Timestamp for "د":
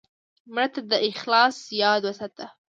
0.91-0.93